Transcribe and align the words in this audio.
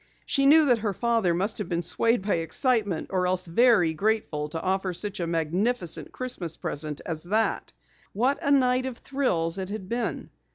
She 0.25 0.47
knew 0.47 0.65
that 0.65 0.79
her 0.79 0.95
father 0.95 1.31
must 1.31 1.59
have 1.59 1.69
been 1.69 1.83
swayed 1.83 2.23
by 2.23 2.37
excitement 2.37 3.09
or 3.11 3.27
else 3.27 3.45
very 3.45 3.93
grateful 3.93 4.47
to 4.47 4.59
offer 4.59 4.93
such 4.93 5.19
a 5.19 5.27
magnificent 5.27 6.11
Christmas 6.11 6.57
present 6.57 7.01
as 7.05 7.21
that. 7.25 7.71
What 8.11 8.39
a 8.41 8.49
night 8.49 8.87
of 8.87 8.97
thrills 8.97 9.59
it 9.59 9.69
had 9.69 9.87
been! 9.87 10.31